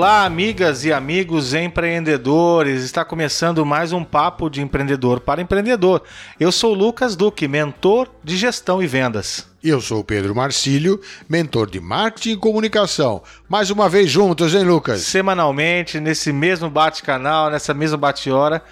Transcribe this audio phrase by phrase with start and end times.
[0.00, 2.84] Olá, amigas e amigos empreendedores.
[2.84, 6.02] Está começando mais um papo de empreendedor para empreendedor.
[6.40, 9.49] Eu sou Lucas Duque, mentor de gestão e vendas.
[9.62, 13.22] Eu sou o Pedro Marcílio, mentor de marketing e comunicação.
[13.46, 15.02] Mais uma vez juntos, hein, Lucas?
[15.02, 18.62] Semanalmente, nesse mesmo bate-canal, nessa mesma bate-hora,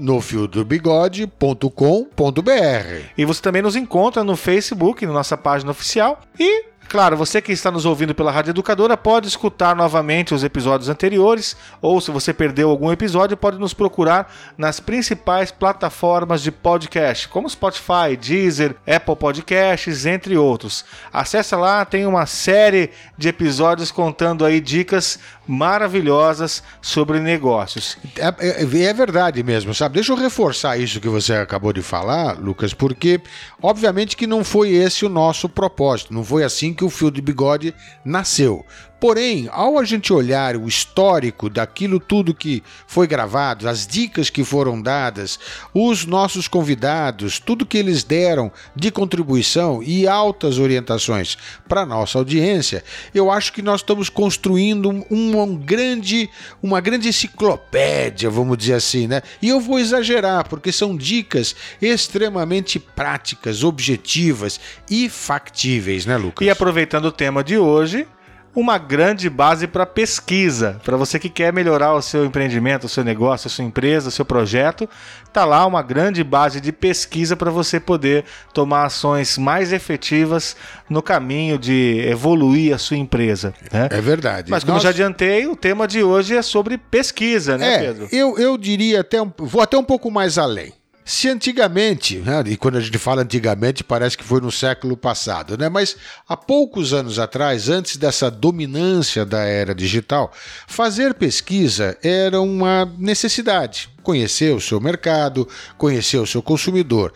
[3.16, 7.52] E você também nos encontra no Facebook, na nossa página oficial e Claro, você que
[7.52, 12.32] está nos ouvindo pela Rádio Educadora pode escutar novamente os episódios anteriores, ou se você
[12.32, 19.16] perdeu algum episódio, pode nos procurar nas principais plataformas de podcast, como Spotify, Deezer, Apple
[19.16, 20.82] Podcasts, entre outros.
[21.12, 27.98] Acesse lá, tem uma série de episódios contando aí dicas maravilhosas sobre negócios.
[28.16, 29.94] É, é, é, verdade mesmo, sabe?
[29.94, 33.20] Deixa eu reforçar isso que você acabou de falar, Lucas, porque
[33.62, 37.20] obviamente que não foi esse o nosso propósito, não foi assim que o fio de
[37.20, 37.74] bigode
[38.04, 38.64] nasceu.
[39.00, 44.42] Porém, ao a gente olhar o histórico daquilo tudo que foi gravado, as dicas que
[44.42, 45.38] foram dadas,
[45.72, 51.38] os nossos convidados, tudo que eles deram de contribuição e altas orientações
[51.68, 52.82] para nossa audiência,
[53.14, 56.28] eu acho que nós estamos construindo um, um, grande,
[56.60, 59.22] uma grande enciclopédia, vamos dizer assim, né?
[59.40, 64.58] E eu vou exagerar, porque são dicas extremamente práticas, objetivas
[64.90, 66.44] e factíveis, né, Lucas?
[66.44, 68.06] E aproveitando o tema de hoje,
[68.54, 70.80] uma grande base para pesquisa.
[70.84, 74.12] Para você que quer melhorar o seu empreendimento, o seu negócio, a sua empresa, o
[74.12, 74.88] seu projeto,
[75.32, 80.56] tá lá uma grande base de pesquisa para você poder tomar ações mais efetivas
[80.88, 83.54] no caminho de evoluir a sua empresa.
[83.72, 83.88] Né?
[83.90, 84.50] É verdade.
[84.50, 84.82] Mas como Nós...
[84.82, 88.08] já adiantei, o tema de hoje é sobre pesquisa, né, é, Pedro?
[88.10, 90.72] Eu, eu diria até um, vou até um pouco mais além.
[91.08, 95.56] Se antigamente, né, e quando a gente fala antigamente parece que foi no século passado,
[95.56, 95.96] né, mas
[96.28, 100.30] há poucos anos atrás, antes dessa dominância da era digital,
[100.66, 103.88] fazer pesquisa era uma necessidade.
[104.02, 105.48] Conhecer o seu mercado,
[105.78, 107.14] conhecer o seu consumidor.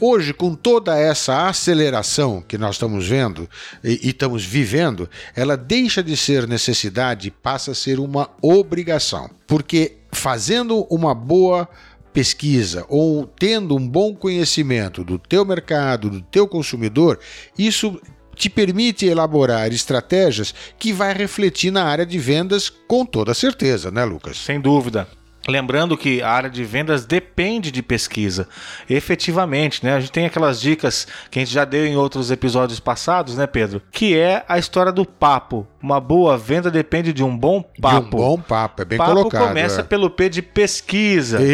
[0.00, 3.50] Hoje, com toda essa aceleração que nós estamos vendo
[3.82, 9.28] e, e, estamos vivendo, ela deixa de ser necessidade e passa a ser uma obrigação.
[9.44, 11.68] Porque fazendo uma boa
[12.14, 17.18] pesquisa ou tendo um bom conhecimento do teu mercado, do teu consumidor,
[17.58, 18.00] isso
[18.36, 24.04] te permite elaborar estratégias que vai refletir na área de vendas com toda certeza, né,
[24.04, 24.38] Lucas?
[24.38, 25.08] Sem dúvida.
[25.46, 28.48] Lembrando que a área de vendas depende de pesquisa,
[28.88, 29.94] efetivamente, né?
[29.94, 33.46] A gente tem aquelas dicas que a gente já deu em outros episódios passados, né,
[33.46, 33.82] Pedro?
[33.92, 35.66] Que é a história do papo.
[35.84, 38.00] Uma boa venda depende de um bom papo.
[38.00, 39.48] De um bom papo, é bem papo colocado.
[39.48, 39.84] Começa é.
[39.84, 41.38] pelo P de pesquisa.
[41.38, 41.44] Né?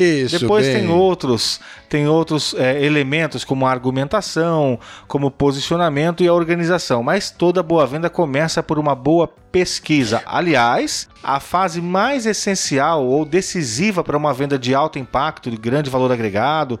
[0.00, 0.38] Isso, né?
[0.40, 0.80] Depois bem.
[0.80, 7.04] tem outros, tem outros é, elementos como a argumentação, como posicionamento e a organização.
[7.04, 10.22] Mas toda boa venda começa por uma boa pesquisa.
[10.26, 15.88] Aliás, a fase mais essencial ou decisiva para uma venda de alto impacto, de grande
[15.88, 16.78] valor agregado,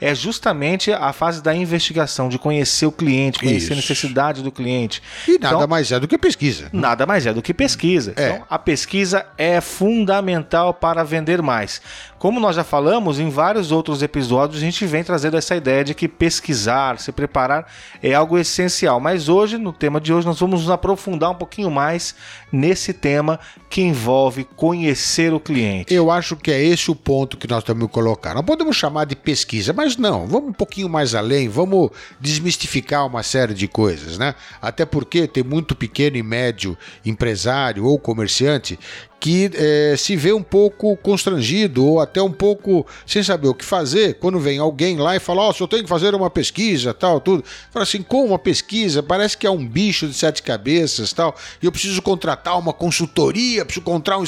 [0.00, 3.72] é justamente a fase da investigação, de conhecer o cliente, conhecer Isso.
[3.72, 5.02] a necessidade do cliente.
[5.26, 6.39] E nada então, mais é do que pesquisa.
[6.72, 8.12] Nada mais é do que pesquisa.
[8.16, 8.30] É.
[8.30, 11.80] Então, a pesquisa é fundamental para vender mais.
[12.18, 15.94] Como nós já falamos em vários outros episódios, a gente vem trazendo essa ideia de
[15.94, 17.66] que pesquisar, se preparar
[18.02, 19.00] é algo essencial.
[19.00, 22.14] Mas hoje, no tema de hoje, nós vamos nos aprofundar um pouquinho mais
[22.52, 23.40] nesse tema
[23.70, 25.94] que envolve conhecer o cliente.
[25.94, 28.34] Eu acho que é esse o ponto que nós temos que colocar.
[28.34, 31.90] Não podemos chamar de pesquisa, mas não, vamos um pouquinho mais além, vamos
[32.20, 34.34] desmistificar uma série de coisas, né?
[34.60, 38.78] Até porque tem muito pequeno e médio empresário ou comerciante
[39.20, 43.64] que é, se vê um pouco constrangido ou até um pouco sem saber o que
[43.64, 46.30] fazer quando vem alguém lá e fala: Ó, oh, se eu tenho que fazer uma
[46.30, 47.44] pesquisa, tal, tudo.
[47.70, 49.02] Fala assim: como uma pesquisa?
[49.02, 53.64] Parece que é um bicho de sete cabeças, tal, e eu preciso contratar uma consultoria,
[53.64, 54.24] preciso encontrar um.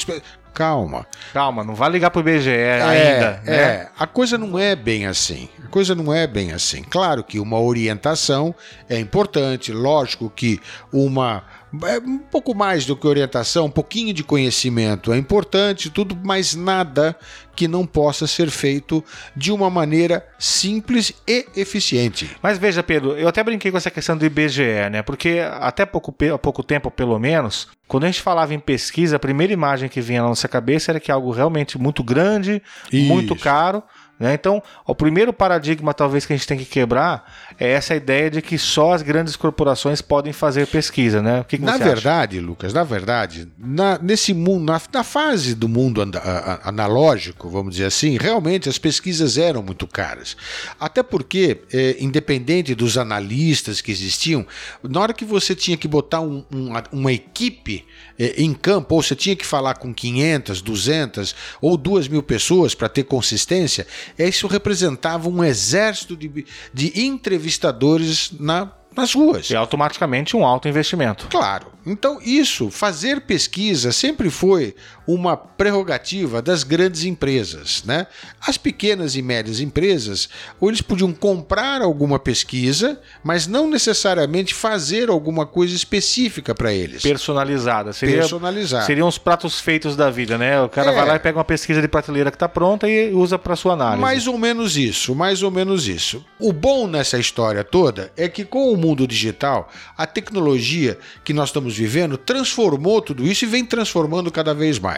[0.52, 1.06] Calma.
[1.32, 3.43] Calma, não vai ligar pro IBGE é, ainda.
[3.43, 3.56] Né?
[3.56, 5.49] É, a coisa não é bem assim.
[5.64, 6.82] A coisa não é bem assim.
[6.82, 8.54] Claro que uma orientação
[8.87, 10.60] é importante, lógico que
[10.93, 11.43] uma
[11.84, 16.54] é um pouco mais do que orientação, um pouquinho de conhecimento é importante, tudo, mas
[16.54, 17.16] nada
[17.54, 19.04] que não possa ser feito
[19.36, 22.30] de uma maneira simples e eficiente.
[22.42, 25.02] Mas veja, Pedro, eu até brinquei com essa questão do IBGE, né?
[25.02, 29.18] Porque até pouco, há pouco tempo, pelo menos, quando a gente falava em pesquisa, a
[29.18, 33.06] primeira imagem que vinha na nossa cabeça era que é algo realmente muito grande, Isso.
[33.06, 33.82] muito caro.
[34.19, 34.35] Né?
[34.35, 37.25] Então, o primeiro paradigma, talvez, que a gente tem que quebrar
[37.59, 41.20] é essa ideia de que só as grandes corporações podem fazer pesquisa.
[41.20, 41.41] Né?
[41.41, 42.47] O que, que na verdade, acha?
[42.47, 47.73] Lucas, na verdade, na, nesse mundo, na, na fase do mundo an, a, analógico, vamos
[47.73, 50.37] dizer assim, realmente as pesquisas eram muito caras.
[50.79, 54.47] Até porque, é, independente dos analistas que existiam,
[54.82, 57.85] na hora que você tinha que botar um, um, uma equipe
[58.19, 62.75] é, em campo, ou você tinha que falar com 500, 200 ou 2 mil pessoas
[62.75, 63.85] para ter consistência,
[64.19, 69.49] isso representava um exército de, de entrevistadores na nas ruas.
[69.50, 71.26] E automaticamente um alto investimento.
[71.31, 71.67] Claro.
[71.85, 74.75] Então, isso, fazer pesquisa sempre foi
[75.06, 77.82] uma prerrogativa das grandes empresas.
[77.84, 78.06] Né?
[78.40, 80.28] As pequenas e médias empresas,
[80.60, 87.02] ou eles podiam comprar alguma pesquisa, mas não necessariamente fazer alguma coisa específica para eles.
[87.02, 87.93] Personalizada.
[87.93, 88.87] Seria, Personalizada.
[88.87, 90.60] Seriam os pratos feitos da vida, né?
[90.60, 90.94] O cara é.
[90.94, 93.75] vai lá e pega uma pesquisa de prateleira que está pronta e usa para sua
[93.75, 94.00] análise.
[94.00, 96.25] Mais ou menos isso, mais ou menos isso.
[96.38, 101.49] O bom nessa história toda é que com o mundo digital, a tecnologia que nós
[101.49, 104.91] estamos vivendo transformou tudo isso e vem transformando cada vez mais.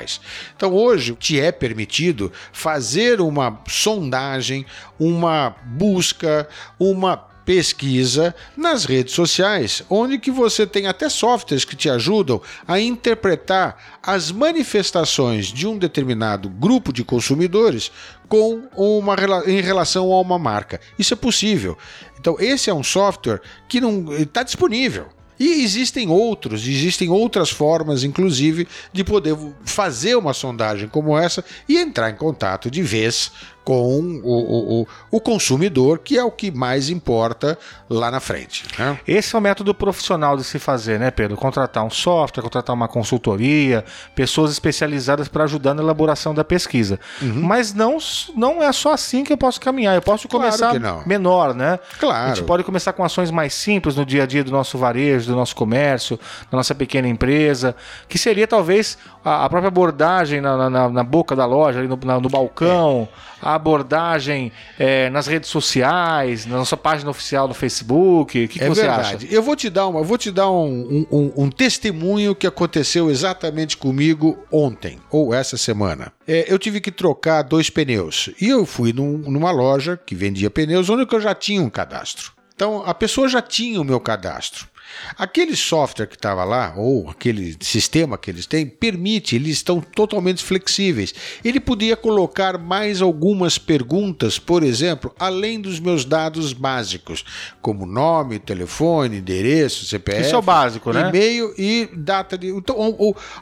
[0.56, 4.66] Então hoje te é permitido fazer uma sondagem,
[4.98, 6.48] uma busca,
[6.78, 12.80] uma pesquisa nas redes sociais, onde que você tem até softwares que te ajudam a
[12.80, 17.92] interpretar as manifestações de um determinado grupo de consumidores
[18.28, 19.14] com uma
[19.46, 20.80] em relação a uma marca.
[20.98, 21.76] Isso é possível.
[22.18, 25.08] Então esse é um software que não está disponível.
[25.38, 31.76] E existem outros, existem outras formas, inclusive, de poder fazer uma sondagem como essa e
[31.76, 33.32] entrar em contato de vez
[33.64, 37.58] com o, o, o, consumidor, que é o que mais importa
[37.88, 38.64] lá na frente.
[38.78, 38.98] Né?
[39.08, 41.36] Esse é o método profissional de se fazer, né, Pedro?
[41.36, 43.84] Contratar um software, contratar uma consultoria,
[44.14, 47.00] pessoas especializadas para ajudar na elaboração da pesquisa.
[47.22, 47.42] Uhum.
[47.42, 47.96] Mas não,
[48.36, 49.94] não é só assim que eu posso caminhar.
[49.94, 51.78] Eu posso começar claro menor, né?
[51.98, 52.32] Claro.
[52.32, 55.26] A gente pode começar com ações mais simples no dia a dia do nosso varejo,
[55.26, 56.18] do nosso comércio,
[56.50, 57.74] da nossa pequena empresa,
[58.08, 61.98] que seria talvez a, a própria abordagem na, na, na, boca da loja, ali no,
[62.04, 63.08] na, no balcão.
[63.20, 68.44] É a abordagem é, nas redes sociais, na nossa página oficial no Facebook?
[68.44, 69.26] O que, que é você verdade.
[69.26, 69.34] acha?
[69.34, 73.76] Eu vou te dar, uma, vou te dar um, um, um, testemunho que aconteceu exatamente
[73.76, 76.12] comigo ontem, ou essa semana.
[76.26, 78.30] É, eu tive que trocar dois pneus.
[78.40, 82.32] E eu fui num, numa loja que vendia pneus, onde eu já tinha um cadastro.
[82.54, 84.68] Então a pessoa já tinha o meu cadastro.
[85.16, 90.42] Aquele software que estava lá, ou aquele sistema que eles têm, permite, eles estão totalmente
[90.42, 91.14] flexíveis.
[91.44, 97.24] Ele podia colocar mais algumas perguntas, por exemplo, além dos meus dados básicos,
[97.60, 100.22] como nome, telefone, endereço, CPF.
[100.22, 101.08] Isso é o básico, né?
[101.08, 102.48] E-mail e data de.
[102.48, 102.76] Então,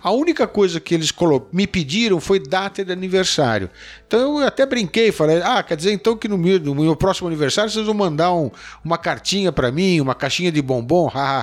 [0.02, 1.12] a única coisa que eles
[1.52, 3.70] me pediram foi data de aniversário.
[4.06, 7.28] Então eu até brinquei, falei: ah, quer dizer então que no meu, no meu próximo
[7.28, 8.50] aniversário vocês vão mandar um,
[8.84, 11.41] uma cartinha para mim, uma caixinha de bombom, haha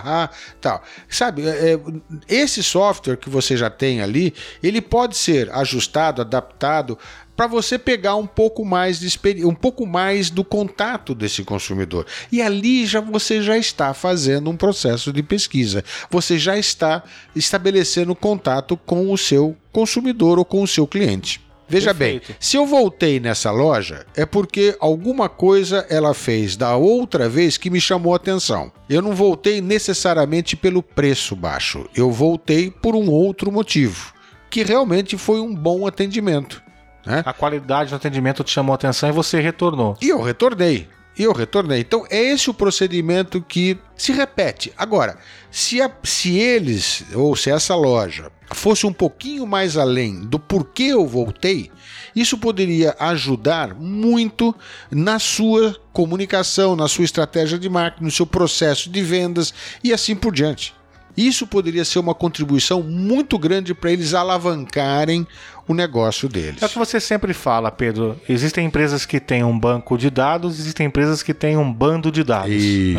[0.60, 0.84] tal.
[1.08, 1.80] Sabe, é, é,
[2.28, 6.98] esse software que você já tem ali, ele pode ser ajustado, adaptado
[7.40, 12.06] para você pegar um pouco mais de um pouco mais do contato desse consumidor.
[12.30, 15.82] E ali já você já está fazendo um processo de pesquisa.
[16.12, 17.02] Você já está
[17.34, 21.40] estabelecendo contato com o seu consumidor ou com o seu cliente.
[21.70, 22.28] Veja Perfeito.
[22.30, 27.58] bem, se eu voltei nessa loja, é porque alguma coisa ela fez da outra vez
[27.58, 28.72] que me chamou a atenção.
[28.90, 34.14] Eu não voltei necessariamente pelo preço baixo, eu voltei por um outro motivo,
[34.50, 36.62] que realmente foi um bom atendimento.
[37.06, 37.22] Né?
[37.26, 39.96] A qualidade do atendimento te chamou a atenção e você retornou.
[40.02, 40.88] E eu retornei.
[41.18, 41.82] e eu retornei.
[41.82, 44.74] Então é esse o procedimento que se repete.
[44.78, 45.18] Agora,
[45.52, 50.84] se, a, se eles, ou se essa loja, fosse um pouquinho mais além do porquê
[50.84, 51.72] eu voltei,
[52.16, 54.56] isso poderia ajudar muito
[54.92, 59.54] na sua comunicação, na sua estratégia de marketing, no seu processo de vendas
[59.84, 60.74] e assim por diante.
[61.16, 65.28] Isso poderia ser uma contribuição muito grande para eles alavancarem
[65.70, 66.64] o negócio deles.
[66.64, 68.20] É o que você sempre fala, Pedro.
[68.28, 72.24] Existem empresas que têm um banco de dados, existem empresas que têm um bando de
[72.24, 72.50] dados.
[72.50, 72.56] Né?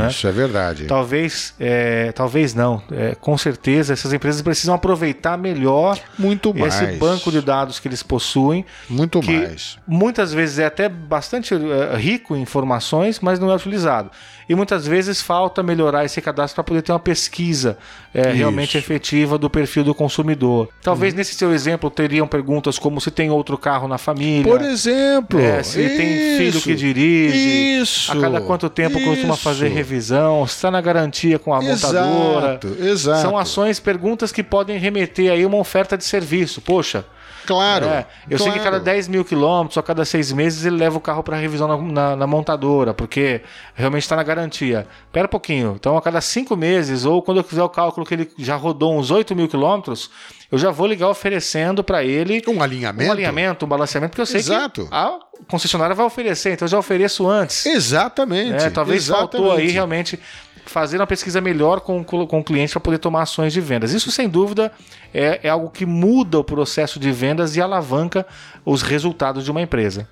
[0.08, 0.32] Isso né?
[0.32, 0.84] é verdade.
[0.84, 2.80] Talvez, é, talvez não.
[2.92, 6.80] É, com certeza, essas empresas precisam aproveitar melhor muito mais.
[6.80, 8.64] esse banco de dados que eles possuem.
[8.88, 9.76] Muito mais.
[9.84, 14.12] Muitas vezes é até bastante é, rico em informações, mas não é utilizado.
[14.48, 17.78] E muitas vezes falta melhorar esse cadastro para poder ter uma pesquisa
[18.12, 20.68] é, realmente efetiva do perfil do consumidor.
[20.82, 21.18] Talvez hum.
[21.18, 24.44] nesse seu exemplo teriam perguntas perguntas como se tem outro carro na família.
[24.44, 25.40] Por exemplo.
[25.40, 27.80] É, se isso, tem filho que dirige.
[27.80, 28.12] Isso.
[28.12, 29.08] A cada quanto tempo isso.
[29.08, 30.46] costuma fazer revisão.
[30.46, 32.60] Se está na garantia com a exato, montadora.
[32.80, 33.22] Exato.
[33.22, 36.60] São ações, perguntas que podem remeter aí uma oferta de serviço.
[36.60, 37.04] Poxa.
[37.46, 37.86] Claro.
[37.86, 38.42] É, eu claro.
[38.44, 41.22] sei que a cada 10 mil quilômetros, a cada seis meses, ele leva o carro
[41.22, 43.40] para revisão na, na, na, montadora, porque
[43.74, 44.86] realmente está na garantia.
[45.12, 45.74] Pera um pouquinho.
[45.78, 48.98] Então, a cada cinco meses, ou quando eu fizer o cálculo que ele já rodou
[48.98, 50.10] uns 8 mil quilômetros,
[50.50, 54.26] eu já vou ligar oferecendo para ele um alinhamento, um alinhamento, um balanceamento, porque eu
[54.26, 54.86] sei Exato.
[54.86, 55.18] que a
[55.48, 57.66] concessionária vai oferecer, então eu já ofereço antes.
[57.66, 58.64] Exatamente.
[58.64, 59.32] É, talvez Exatamente.
[59.32, 60.18] faltou aí realmente
[60.66, 63.92] fazer uma pesquisa melhor com, com o cliente para poder tomar ações de vendas.
[63.92, 64.72] Isso, sem dúvida,
[65.12, 68.26] é, é, algo que muda o processo de vendas e alavanca
[68.64, 70.08] os resultados de uma empresa.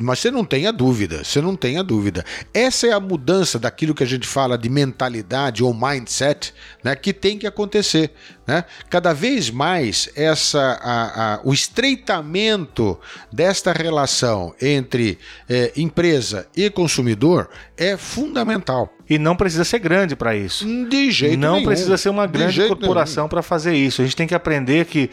[0.00, 2.24] Mas você não tenha dúvida, você não tenha dúvida.
[2.52, 7.12] Essa é a mudança daquilo que a gente fala de mentalidade ou mindset, né, que
[7.12, 8.12] tem que acontecer.
[8.46, 8.64] Né?
[8.90, 12.98] Cada vez mais essa, a, a, o estreitamento
[13.32, 15.18] desta relação entre
[15.48, 18.92] é, empresa e consumidor é fundamental.
[19.08, 20.64] E não precisa ser grande para isso.
[20.88, 21.66] De jeito não nenhum.
[21.66, 24.00] precisa ser uma grande corporação para fazer isso.
[24.00, 25.10] A gente tem que aprender que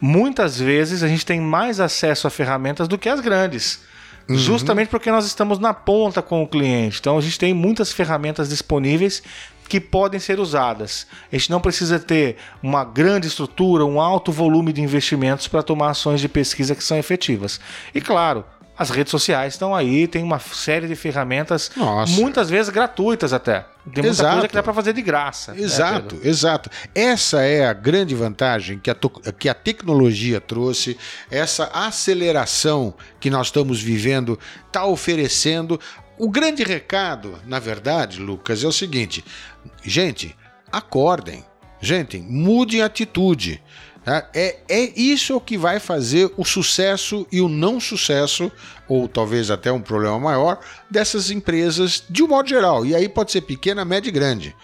[0.00, 3.80] muitas vezes a gente tem mais acesso a ferramentas do que as grandes.
[4.28, 4.36] Uhum.
[4.36, 6.98] Justamente porque nós estamos na ponta com o cliente.
[7.00, 9.22] Então a gente tem muitas ferramentas disponíveis
[9.68, 11.06] que podem ser usadas.
[11.32, 15.90] A gente não precisa ter uma grande estrutura, um alto volume de investimentos para tomar
[15.90, 17.60] ações de pesquisa que são efetivas.
[17.94, 18.44] E claro,
[18.78, 22.12] as redes sociais estão aí, tem uma série de ferramentas, Nossa.
[22.12, 23.60] muitas vezes gratuitas até.
[23.84, 24.32] Tem muita Exato.
[24.32, 25.52] coisa que dá para fazer de graça.
[25.54, 26.70] né, Exato, exato.
[26.94, 28.96] Essa é a grande vantagem que a,
[29.38, 30.98] que a tecnologia trouxe,
[31.30, 35.80] essa aceleração que nós estamos vivendo está oferecendo.
[36.18, 39.24] O grande recado, na verdade, Lucas, é o seguinte:
[39.82, 40.36] gente,
[40.70, 41.44] acordem,
[41.86, 43.62] gente, mudem a atitude.
[44.32, 48.52] É, é isso que vai fazer o sucesso e o não sucesso,
[48.86, 52.86] ou talvez até um problema maior, dessas empresas de um modo geral.
[52.86, 54.54] E aí pode ser pequena, média e grande.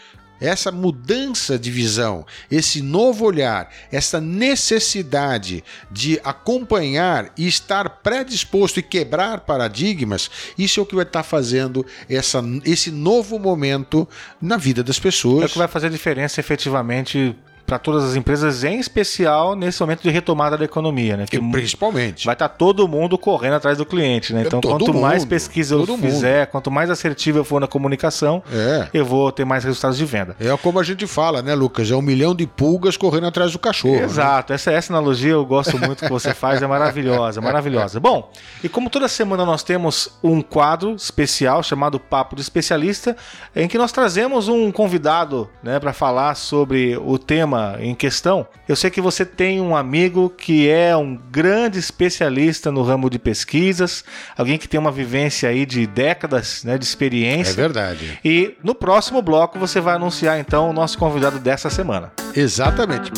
[0.43, 8.83] Essa mudança de visão, esse novo olhar, essa necessidade de acompanhar e estar predisposto e
[8.83, 14.09] quebrar paradigmas, isso é o que vai estar fazendo essa, esse novo momento
[14.41, 15.43] na vida das pessoas.
[15.43, 17.37] É o que vai fazer diferença efetivamente
[17.73, 21.25] para todas as empresas, em especial nesse momento de retomada da economia, né?
[21.26, 22.26] Que principalmente.
[22.26, 24.43] Vai estar tá todo mundo correndo atrás do cliente, né?
[24.45, 26.49] Então, todo quanto mundo, mais pesquisa eu fizer, mundo.
[26.49, 28.88] quanto mais assertivo eu for na comunicação, é.
[28.93, 30.37] eu vou ter mais resultados de venda.
[30.38, 31.91] É como a gente fala, né, Lucas?
[31.91, 34.02] É um milhão de pulgas correndo atrás do cachorro.
[34.02, 34.52] Exato.
[34.52, 34.57] Né?
[34.57, 37.99] Essa, essa analogia eu gosto muito que você faz, é maravilhosa, maravilhosa.
[37.99, 38.31] Bom,
[38.62, 43.17] e como toda semana nós temos um quadro especial chamado Papo do Especialista,
[43.57, 48.76] em que nós trazemos um convidado, né, para falar sobre o tema em questão, eu
[48.76, 54.04] sei que você tem um amigo que é um grande especialista no ramo de pesquisas,
[54.37, 57.52] alguém que tem uma vivência aí de décadas né, de experiência.
[57.52, 58.19] É verdade.
[58.25, 62.12] E no próximo bloco você vai anunciar então o nosso convidado dessa semana.
[62.35, 63.11] Exatamente.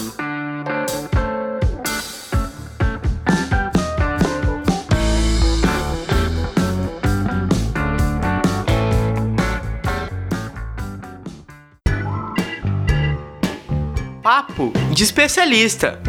[14.25, 16.01] Papo de especialista.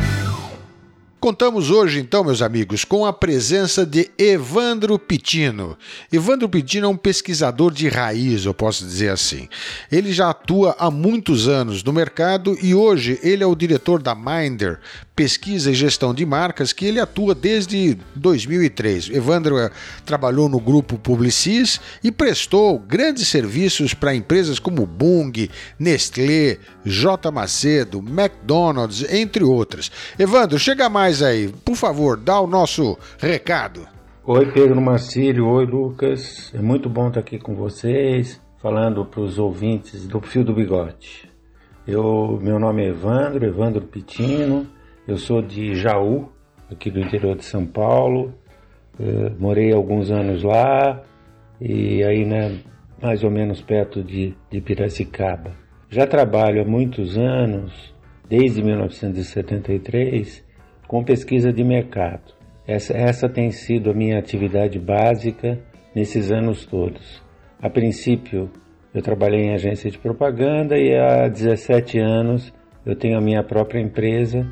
[1.20, 5.78] Contamos hoje, então, meus amigos, com a presença de Evandro Pitino.
[6.10, 9.50] Evandro Pitino é um pesquisador de raiz, eu posso dizer assim.
[9.92, 14.16] Ele já atua há muitos anos no mercado e hoje ele é o diretor da
[14.16, 14.80] Minder,
[15.16, 19.10] pesquisa e gestão de marcas, que ele atua desde 2003.
[19.12, 19.72] Evandro é,
[20.06, 27.32] trabalhou no grupo Publicis e prestou grandes serviços para empresas como Bung, Nestlé, J.
[27.32, 29.92] Macedo, McDonald's, entre outras.
[30.20, 33.88] Evandro, chega mais aí, por favor, dá o nosso recado.
[34.28, 35.48] Oi, Pedro Marcílio.
[35.48, 36.52] Oi, Lucas.
[36.54, 41.30] É muito bom estar aqui com vocês, falando para os ouvintes do Fio do Bigode.
[41.88, 44.66] Eu, meu nome é Evandro, Evandro Pitino.
[45.08, 46.30] Eu sou de Jaú,
[46.72, 48.34] aqui do interior de São Paulo.
[49.00, 51.04] Eu morei alguns anos lá
[51.62, 52.58] e aí, né,
[53.00, 55.52] mais ou menos perto de, de Piracicaba.
[55.92, 57.94] Já trabalho há muitos anos,
[58.28, 60.44] desde 1973,
[60.88, 62.34] com pesquisa de mercado.
[62.66, 65.60] Essa, essa tem sido a minha atividade básica
[65.94, 67.22] nesses anos todos.
[67.62, 68.50] A princípio,
[68.92, 72.52] eu trabalhei em agência de propaganda e há 17 anos
[72.84, 74.48] eu tenho a minha própria empresa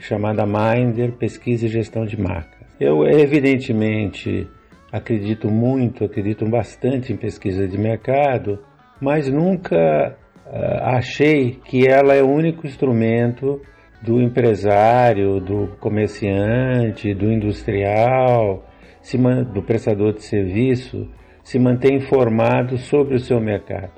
[0.00, 2.66] chamada Minder Pesquisa e Gestão de Marcas.
[2.80, 4.48] Eu, evidentemente,
[4.90, 8.58] acredito muito, acredito bastante em pesquisa de mercado,
[9.00, 10.16] mas nunca
[10.46, 13.60] uh, achei que ela é o único instrumento
[14.02, 18.64] do empresário, do comerciante, do industrial,
[19.52, 21.08] do prestador de serviço
[21.42, 23.92] se manter informado sobre o seu mercado.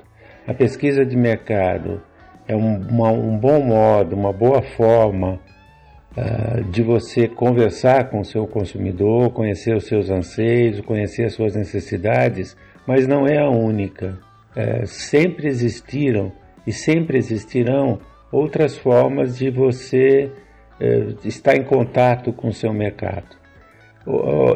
[0.47, 2.01] A pesquisa de mercado
[2.47, 5.39] é um, uma, um bom modo, uma boa forma
[6.69, 12.55] de você conversar com o seu consumidor, conhecer os seus anseios, conhecer as suas necessidades,
[12.85, 14.19] mas não é a única.
[14.55, 16.31] Uh, sempre existiram
[16.67, 17.99] e sempre existirão
[18.31, 20.31] outras formas de você
[20.79, 23.41] uh, estar em contato com o seu mercado.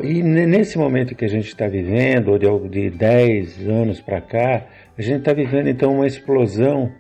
[0.04, 2.38] E nesse momento que a gente está vivendo,
[2.70, 4.66] de 10 anos para cá,
[4.98, 6.92] a gente está vivendo então uma explosão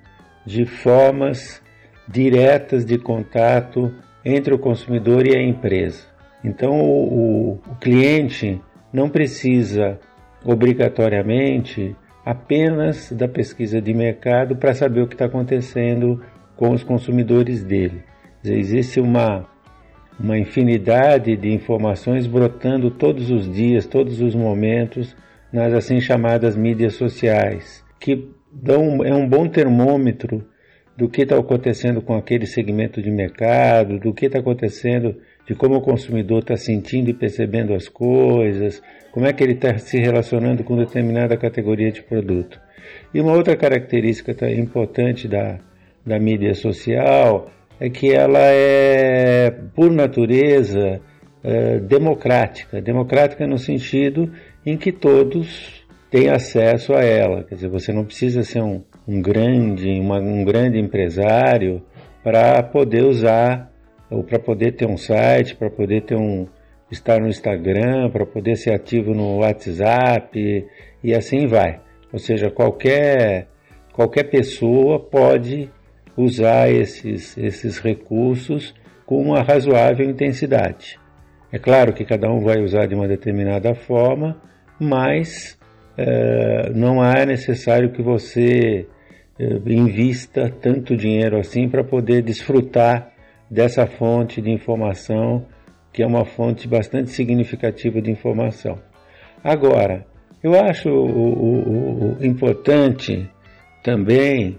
[0.46, 1.62] de formas
[2.08, 3.94] diretas de contato
[4.27, 6.03] entre o consumidor e a empresa.
[6.43, 9.98] Então o, o, cliente não precisa
[10.43, 16.22] obrigatoriamente apenas da pesquisa de mercado para saber o que está acontecendo
[16.57, 18.03] com os consumidores dele.
[18.43, 19.46] Existe uma
[20.19, 25.15] uma infinidade de informações brotando todos os dias, todos os momentos
[25.53, 30.43] nas assim chamadas mídias sociais, que dão é um bom termômetro
[30.98, 35.75] do que está acontecendo com aquele segmento de mercado, do que está acontecendo, de como
[35.75, 40.63] o consumidor está sentindo e percebendo as coisas, como é que ele está se relacionando
[40.63, 42.60] com determinada categoria de produto.
[43.13, 45.60] E uma outra característica importante da,
[46.06, 51.00] da mídia social é que ela é, por natureza,
[51.44, 52.81] é, democrática.
[52.81, 54.31] Democrática no sentido
[54.66, 57.44] em que todos têm acesso a ela.
[57.44, 61.81] Quer dizer, você não precisa ser um, um grande, uma, um grande empresário
[62.24, 63.72] para poder usar,
[64.09, 66.48] ou para poder ter um site, para poder ter um,
[66.91, 70.65] estar no Instagram, para poder ser ativo no WhatsApp
[71.03, 71.79] e assim vai.
[72.11, 73.48] Ou seja, qualquer,
[73.93, 75.70] qualquer pessoa pode
[76.15, 78.74] usar esses, esses recursos
[79.05, 81.00] com uma razoável intensidade.
[81.51, 84.41] É claro que cada um vai usar de uma determinada forma,
[84.79, 85.57] mas
[85.98, 88.85] é, não é necessário que você
[89.40, 93.12] invista tanto dinheiro assim para poder desfrutar
[93.50, 95.46] dessa fonte de informação,
[95.94, 98.80] que é uma fonte bastante significativa de informação.
[99.44, 100.06] Agora,
[100.44, 103.30] eu acho o, o, o importante
[103.84, 104.58] também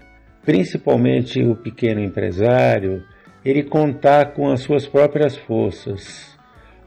[0.49, 3.03] principalmente o pequeno empresário,
[3.45, 6.37] ele contar com as suas próprias forças.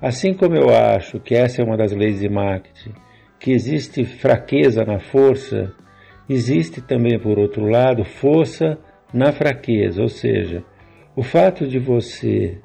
[0.01, 2.93] Assim como eu acho que essa é uma das leis de marketing,
[3.39, 5.73] que existe fraqueza na força,
[6.29, 8.79] existe também, por outro lado, força
[9.13, 10.65] na fraqueza, ou seja,
[11.15, 12.59] o fato de você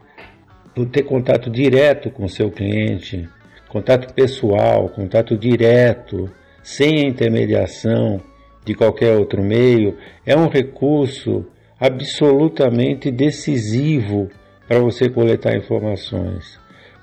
[0.91, 3.27] ter contato direto com seu cliente,
[3.67, 6.29] contato pessoal, contato direto,
[6.61, 8.21] sem a intermediação
[8.63, 11.45] de qualquer outro meio, é um recurso
[11.79, 14.29] absolutamente decisivo
[14.67, 16.59] para você coletar informações.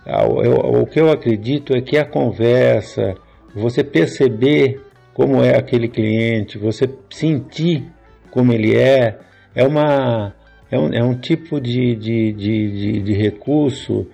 [0.07, 3.15] Ah, o que eu acredito é que a conversa,
[3.55, 4.81] você perceber
[5.15, 7.85] como é aquele cliente, você sentir
[8.31, 9.17] como ele é,
[9.55, 10.35] é, uma,
[10.71, 14.07] é, um, é um tipo de, de, de, de recurso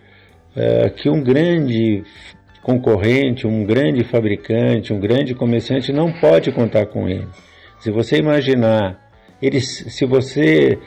[0.55, 2.05] é, que um grande
[2.63, 7.27] concorrente, um grande fabricante, um grande comerciante não pode contar com ele.
[7.79, 9.11] Se você imaginar,
[9.41, 10.79] eles, se você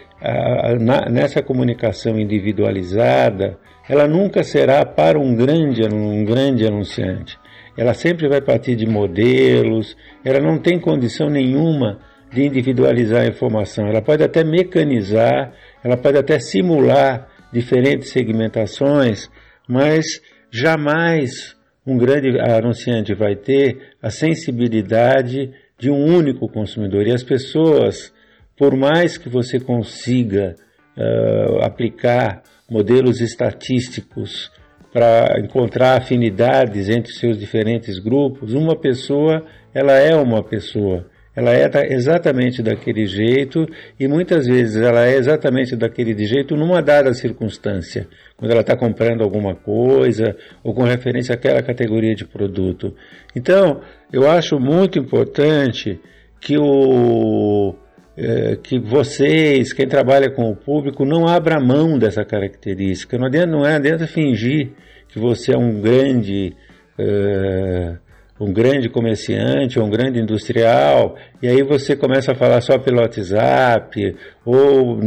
[0.80, 3.58] na, nessa comunicação individualizada,
[3.90, 7.38] ela nunca será para um grande, um grande anunciante.
[7.78, 12.00] Ela sempre vai partir de modelos, ela não tem condição nenhuma
[12.32, 13.88] de individualizar a informação.
[13.88, 19.30] Ela pode até mecanizar, ela pode até simular diferentes segmentações,
[19.68, 20.06] mas
[20.52, 21.56] jamais
[21.86, 27.08] um grande anunciante vai ter a sensibilidade de um único consumidor.
[27.08, 28.14] E as pessoas,
[28.58, 30.56] por mais que você consiga
[30.98, 34.52] uh, aplicar modelos estatísticos
[34.94, 41.08] para encontrar afinidades entre seus diferentes grupos, uma pessoa, ela é uma pessoa.
[41.36, 43.68] Ela é exatamente daquele jeito
[44.00, 49.24] e muitas vezes ela é exatamente daquele jeito numa dada circunstância, quando ela está comprando
[49.24, 52.94] alguma coisa ou com referência àquela categoria de produto.
[53.36, 56.00] Então, eu acho muito importante
[56.40, 57.74] que o
[58.18, 63.18] é, que vocês, quem trabalha com o público, não abra mão dessa característica.
[63.18, 64.72] Não adianta, não é, adianta fingir
[65.08, 66.54] que você é um grande
[66.98, 67.98] é,
[68.40, 74.16] um grande comerciante, um grande industrial, e aí você começa a falar só pelo WhatsApp,
[74.44, 75.00] ou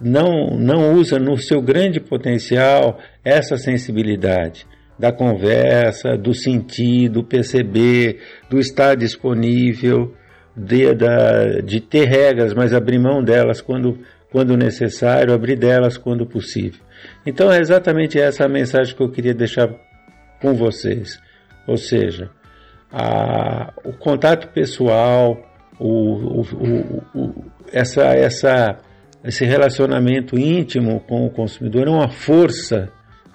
[0.00, 4.66] não, não usa no seu grande potencial essa sensibilidade
[4.98, 8.18] da conversa, do sentir, do perceber,
[8.50, 10.12] do estar disponível,
[10.58, 13.98] de, da, de ter regras, mas abrir mão delas quando,
[14.30, 16.80] quando necessário, abrir delas quando possível.
[17.24, 19.68] Então é exatamente essa a mensagem que eu queria deixar
[20.40, 21.20] com vocês.
[21.66, 22.30] Ou seja,
[22.90, 25.38] a, o contato pessoal,
[25.78, 28.78] o, o, o, essa, essa,
[29.22, 32.88] esse relacionamento íntimo com o consumidor é uma força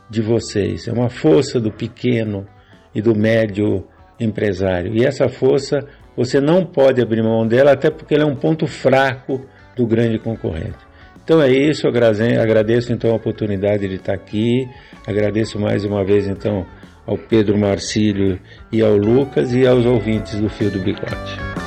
[0.10, 2.46] de vocês, é uma força do pequeno
[2.94, 3.88] e do médio
[4.20, 4.96] empresário.
[4.96, 5.80] E essa força
[6.16, 9.42] você não pode abrir mão dela, até porque ela é um ponto fraco
[9.76, 10.78] do grande concorrente.
[11.24, 14.68] Então é isso, agradeço então a oportunidade de estar aqui,
[15.08, 16.66] agradeço mais uma vez então
[17.06, 18.40] ao Pedro Marcílio
[18.72, 21.63] e ao Lucas e aos ouvintes do Fio do Bigode.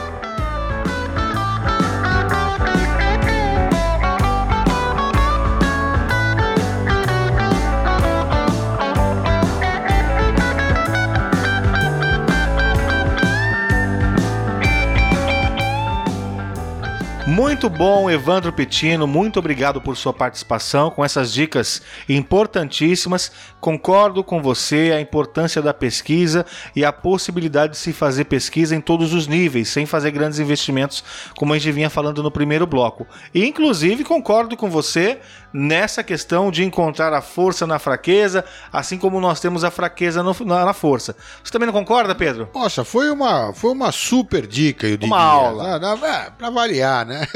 [17.57, 19.07] Muito bom, Evandro Petino.
[19.07, 23.33] Muito obrigado por sua participação com essas dicas importantíssimas.
[23.62, 26.45] Concordo com você a importância da pesquisa
[26.77, 31.03] e a possibilidade de se fazer pesquisa em todos os níveis, sem fazer grandes investimentos,
[31.35, 33.07] como a gente vinha falando no primeiro bloco.
[33.35, 35.19] E, inclusive, concordo com você
[35.57, 40.37] nessa questão de encontrar a força na fraqueza, assim como nós temos a fraqueza no,
[40.45, 41.16] na, na, força.
[41.42, 42.47] Você também não concorda, Pedro?
[42.53, 45.14] Poxa, foi uma, foi uma super dica, eu diria.
[45.14, 45.81] Uma aula.
[45.83, 47.27] Ah, é, para variar, né?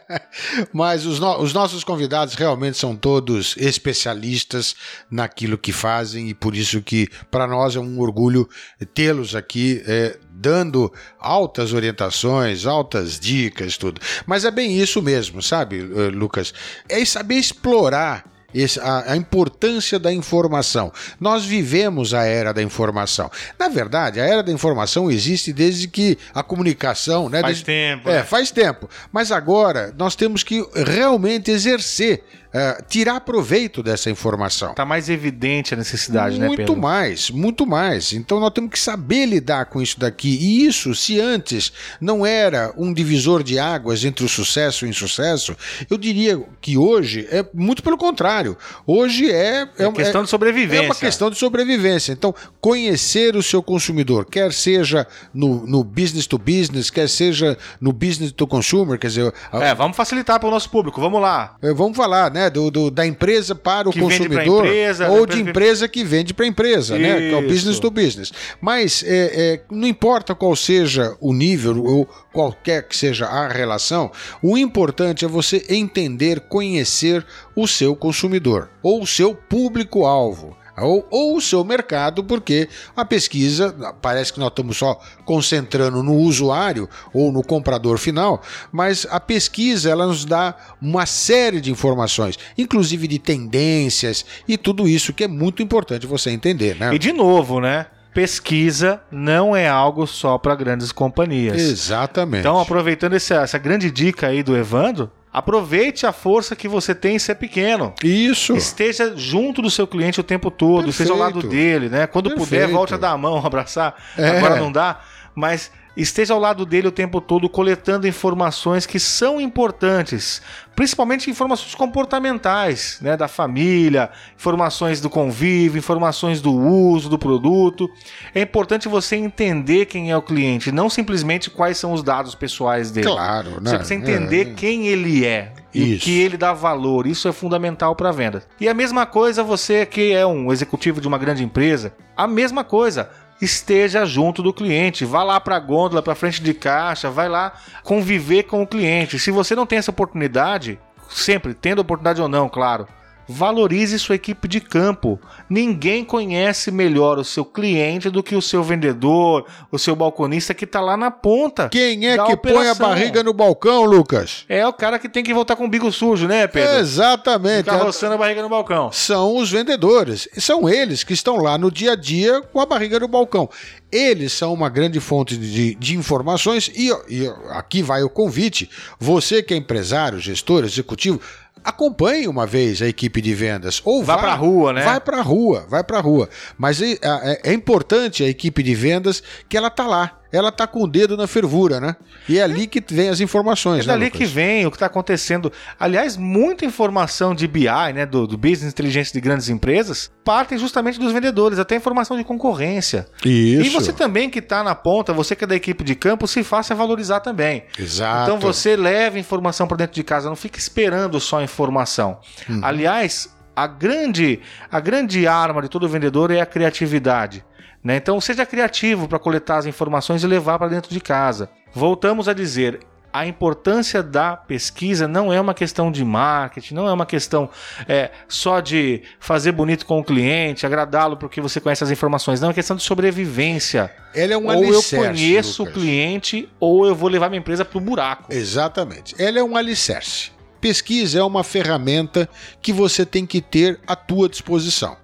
[0.74, 4.76] Mas os, no, os nossos convidados realmente são todos especialistas
[5.10, 8.46] naquilo que fazem e por isso que para nós é um orgulho
[8.92, 14.00] tê-los aqui é, dando altas orientações, altas dicas, tudo.
[14.26, 16.52] Mas é bem isso mesmo, sabe, eh, Lucas?
[16.88, 20.92] É saber explorar esse, a, a, importância da informação.
[21.20, 23.30] Nós vivemos a era da informação.
[23.58, 27.28] Na verdade, a era da informação existe desde que a comunicação.
[27.28, 28.08] Né, faz desde, tempo.
[28.08, 28.22] É, né?
[28.22, 28.88] faz tempo.
[29.12, 32.22] Mas agora nós temos que realmente exercer
[32.54, 34.70] uh, tirar proveito dessa informação.
[34.70, 36.72] Está mais evidente a necessidade, muito né, Pedro?
[36.72, 38.12] Muito mais, muito mais.
[38.12, 40.28] Então nós temos que saber lidar com isso daqui.
[40.28, 44.90] E isso, se antes não era um divisor de águas entre o sucesso e o
[44.90, 45.56] insucesso,
[45.90, 48.43] eu diria que hoje é muito pelo contrário.
[48.86, 49.68] Hoje é.
[49.78, 50.82] É, é questão é, de sobrevivência.
[50.82, 52.12] É uma questão de sobrevivência.
[52.12, 57.92] Então, conhecer o seu consumidor, quer seja no, no business to business, quer seja no
[57.92, 59.32] business to consumer, quer dizer.
[59.52, 61.56] É, vamos facilitar para o nosso público, vamos lá.
[61.62, 62.50] É, vamos falar, né?
[62.50, 66.44] Do, do, da empresa para o que consumidor empresa, ou de empresa que vende para
[66.44, 67.02] a empresa, Isso.
[67.02, 67.18] né?
[67.18, 68.32] Que é o business to business.
[68.60, 74.10] Mas é, é, não importa qual seja o nível ou qualquer que seja a relação,
[74.42, 81.36] o importante é você entender, conhecer o seu consumidor ou o seu público-alvo ou, ou
[81.36, 87.30] o seu mercado, porque a pesquisa parece que nós estamos só concentrando no usuário ou
[87.30, 88.42] no comprador final,
[88.72, 94.88] mas a pesquisa ela nos dá uma série de informações, inclusive de tendências e tudo
[94.88, 96.92] isso que é muito importante você entender, né?
[96.92, 97.86] E de novo, né?
[98.14, 101.60] Pesquisa não é algo só para grandes companhias.
[101.60, 102.40] Exatamente.
[102.40, 107.16] Então, aproveitando essa, essa grande dica aí do Evandro, Aproveite a força que você tem
[107.16, 107.92] em ser pequeno.
[108.04, 108.54] Isso.
[108.54, 110.90] Esteja junto do seu cliente o tempo todo, Perfeito.
[110.90, 112.06] esteja ao lado dele, né?
[112.06, 112.48] Quando Perfeito.
[112.48, 113.96] puder, volte a dar a mão, abraçar.
[114.16, 114.38] É.
[114.38, 115.00] Agora não dá,
[115.34, 120.42] mas esteja ao lado dele o tempo todo coletando informações que são importantes,
[120.74, 127.88] principalmente informações comportamentais, né, da família, informações do convívio, informações do uso do produto.
[128.34, 132.90] É importante você entender quem é o cliente, não simplesmente quais são os dados pessoais
[132.90, 133.06] dele.
[133.06, 133.70] Claro, né?
[133.70, 134.54] Você precisa entender é.
[134.54, 135.52] quem ele é.
[135.74, 138.44] E que ele dá valor, isso é fundamental para a venda.
[138.60, 142.62] E a mesma coisa você que é um executivo de uma grande empresa, a mesma
[142.62, 145.04] coisa esteja junto do cliente.
[145.04, 149.18] Vá lá para a gôndola, para frente de caixa, vai lá conviver com o cliente.
[149.18, 152.86] Se você não tem essa oportunidade, sempre tendo oportunidade ou não, claro,
[153.28, 155.20] valorize sua equipe de campo.
[155.48, 160.64] Ninguém conhece melhor o seu cliente do que o seu vendedor, o seu balconista que
[160.64, 161.68] está lá na ponta.
[161.68, 162.88] Quem é que põe a operação.
[162.88, 164.44] barriga no balcão, Lucas?
[164.48, 166.78] É o cara que tem que voltar com o bico sujo, né, Pedro?
[166.78, 167.64] Exatamente.
[167.64, 168.90] Ficar roçando a barriga no balcão.
[168.92, 170.28] São os vendedores.
[170.38, 173.48] São eles que estão lá no dia a dia com a barriga no balcão.
[173.90, 178.68] Eles são uma grande fonte de, de informações e, e aqui vai o convite.
[178.98, 181.20] Você que é empresário, gestor, executivo,
[181.64, 184.82] acompanhe uma vez a equipe de vendas ou Vá vá pra rua, né?
[184.84, 186.28] Vai pra rua, vai pra rua.
[186.58, 190.20] Mas é, é- é importante a equipe de vendas que ela tá lá.
[190.34, 191.96] Ela tá com o dedo na fervura, né?
[192.28, 194.18] E é ali que vem as informações, É né, dali Lucas?
[194.18, 195.52] que vem o que está acontecendo.
[195.78, 200.98] Aliás, muita informação de BI, né, do, do Business Inteligência de grandes empresas, partem justamente
[200.98, 203.06] dos vendedores, até informação de concorrência.
[203.24, 203.66] Isso.
[203.66, 206.42] E você também que está na ponta, você que é da equipe de campo, se
[206.42, 207.64] faça valorizar também.
[207.78, 208.30] Exato.
[208.30, 212.18] Então você leva informação para dentro de casa, não fica esperando só informação.
[212.48, 212.60] Uhum.
[212.62, 217.44] Aliás, a grande, a grande arma de todo vendedor é a criatividade.
[217.84, 217.96] Né?
[217.96, 221.50] Então seja criativo para coletar as informações e levar para dentro de casa.
[221.72, 222.80] Voltamos a dizer.
[223.12, 227.48] A importância da pesquisa não é uma questão de marketing, não é uma questão
[227.88, 232.40] é, só de fazer bonito com o cliente, agradá-lo porque você conhece as informações.
[232.40, 233.88] Não, é questão de sobrevivência.
[234.12, 235.76] Ela é um ou eu alicerce, conheço Lucas.
[235.76, 238.34] o cliente, ou eu vou levar minha empresa para o buraco.
[238.34, 239.14] Exatamente.
[239.16, 240.32] Ela é um alicerce.
[240.60, 242.28] Pesquisa é uma ferramenta
[242.60, 244.96] que você tem que ter à tua disposição.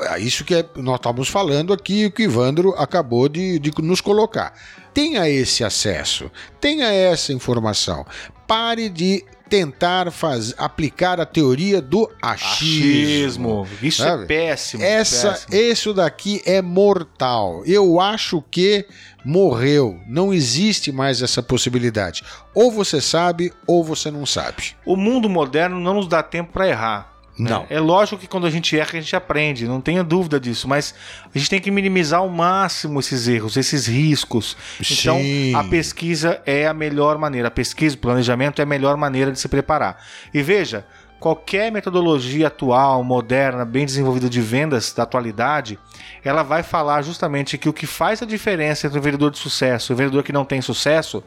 [0.00, 3.72] É isso que é- nós estamos falando aqui, o que o Ivandro acabou de, de
[3.82, 4.52] nos colocar.
[4.94, 6.30] Tenha esse acesso,
[6.60, 8.06] tenha essa informação.
[8.46, 13.62] Pare de tentar faz, aplicar a teoria do achismo.
[13.62, 13.68] Achismo.
[13.82, 14.24] Isso sabe?
[14.24, 14.82] é péssimo.
[14.82, 15.54] Essa, péssimo.
[15.54, 17.62] isso daqui é mortal.
[17.64, 18.86] Eu acho que
[19.24, 19.98] morreu.
[20.06, 22.22] Não existe mais essa possibilidade.
[22.54, 24.76] Ou você sabe, ou você não sabe.
[24.84, 27.17] O mundo moderno não nos dá tempo para errar.
[27.38, 27.50] Né?
[27.50, 27.66] Não.
[27.70, 30.94] É lógico que quando a gente erra, a gente aprende, não tenha dúvida disso, mas
[31.32, 34.56] a gente tem que minimizar ao máximo esses erros, esses riscos.
[34.80, 35.54] Então, Sim.
[35.54, 39.38] a pesquisa é a melhor maneira, a pesquisa, o planejamento é a melhor maneira de
[39.38, 40.04] se preparar.
[40.34, 40.84] E veja,
[41.18, 45.78] qualquer metodologia atual, moderna, bem desenvolvida de vendas da atualidade,
[46.24, 49.90] ela vai falar justamente que o que faz a diferença entre o vendedor de sucesso
[49.90, 51.22] e o vendedor que não tem sucesso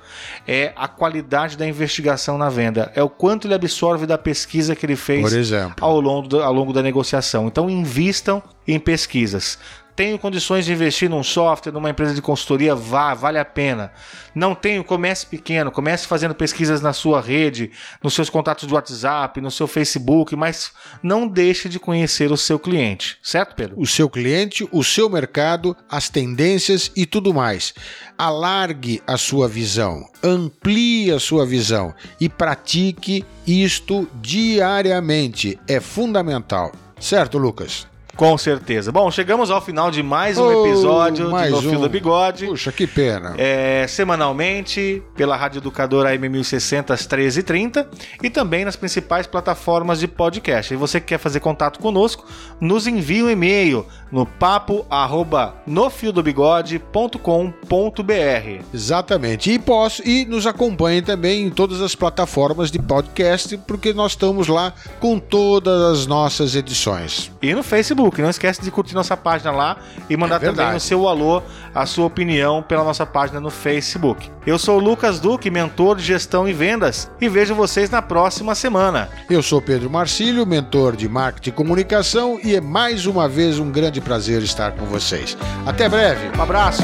[0.48, 4.86] é a qualidade da investigação na venda, é o quanto ele absorve da pesquisa que
[4.86, 5.76] ele fez Por exemplo.
[5.82, 7.48] ao longo, do- ao longo da negociação.
[7.48, 9.58] Então, invistam em pesquisas.
[9.96, 13.92] Tenho condições de investir num software, numa empresa de consultoria, vá, vale a pena.
[14.34, 17.72] Não tenho, comece pequeno, comece fazendo pesquisas na sua rede,
[18.02, 20.72] nos seus contatos de WhatsApp, no seu Facebook, mas
[21.04, 23.80] não deixe de conhecer o seu cliente, certo, Pedro?
[23.80, 27.74] O seu cliente, o seu mercado, as tendências e tudo mais.
[28.18, 35.60] Alargue a sua visão, amplie a sua visão e pratique isto diariamente.
[35.68, 36.72] É fundamental.
[37.00, 37.91] Certo, Lucas?
[38.22, 38.92] Com certeza.
[38.92, 41.82] Bom, chegamos ao final de mais um Oh, episódio mais de No Fio um.
[41.82, 42.46] do Bigode.
[42.46, 43.34] Puxa, que pena.
[43.36, 47.88] É, semanalmente pela Rádio Educadora AM1060 às 13h30
[48.22, 50.72] e também nas principais plataformas de podcast.
[50.72, 52.24] E você que quer fazer contato conosco,
[52.60, 58.64] nos envie um e-mail no papo arroba nofiodobigode.com.br.
[58.74, 59.52] Exatamente.
[59.52, 64.48] E posso e nos acompanhe também em todas as plataformas de podcast, porque nós estamos
[64.48, 67.32] lá com todas as nossas edições.
[67.42, 69.78] E no Facebook, não esquece de curtir nossa página lá
[70.10, 71.42] e mandar É também o seu alô,
[71.74, 74.30] a sua opinião pela nossa página no Facebook.
[74.46, 78.56] Eu sou o Lucas Duque, mentor de gestão e vendas, e vejo vocês na próxima
[78.56, 79.10] semana.
[79.30, 83.70] Eu sou Pedro Marcílio, mentor de marketing e comunicação, e é mais uma vez um
[83.70, 85.38] grande prazer estar com vocês.
[85.66, 86.38] Até breve.
[86.38, 86.84] Um abraço!